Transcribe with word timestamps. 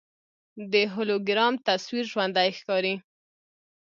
د 0.71 0.73
هولوګرام 0.93 1.53
تصویر 1.67 2.05
ژوندی 2.11 2.49
ښکاري. 2.57 2.95